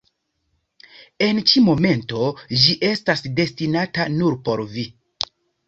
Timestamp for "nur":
4.17-4.41